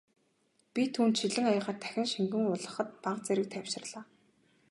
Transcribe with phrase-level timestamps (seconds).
[0.73, 4.01] Би түүнд шилэн аягаар дахин шингэн уулгахад бага зэрэг тайвширлаа.